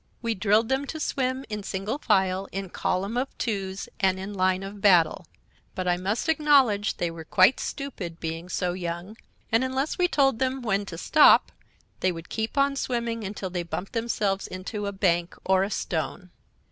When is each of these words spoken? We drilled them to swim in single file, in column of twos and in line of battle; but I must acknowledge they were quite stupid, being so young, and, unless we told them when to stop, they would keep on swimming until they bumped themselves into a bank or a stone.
We 0.23 0.33
drilled 0.33 0.67
them 0.67 0.87
to 0.87 0.99
swim 0.99 1.45
in 1.47 1.61
single 1.61 1.99
file, 1.99 2.47
in 2.51 2.69
column 2.69 3.17
of 3.17 3.37
twos 3.37 3.87
and 3.99 4.19
in 4.19 4.33
line 4.33 4.63
of 4.63 4.81
battle; 4.81 5.27
but 5.75 5.87
I 5.87 5.95
must 5.95 6.27
acknowledge 6.27 6.97
they 6.97 7.11
were 7.11 7.23
quite 7.23 7.59
stupid, 7.59 8.19
being 8.19 8.49
so 8.49 8.73
young, 8.73 9.15
and, 9.51 9.63
unless 9.63 9.99
we 9.99 10.07
told 10.07 10.39
them 10.39 10.63
when 10.63 10.87
to 10.87 10.97
stop, 10.97 11.51
they 11.99 12.11
would 12.11 12.29
keep 12.29 12.57
on 12.57 12.75
swimming 12.75 13.23
until 13.23 13.51
they 13.51 13.61
bumped 13.61 13.93
themselves 13.93 14.47
into 14.47 14.87
a 14.87 14.91
bank 14.91 15.35
or 15.45 15.61
a 15.63 15.69
stone. 15.69 16.31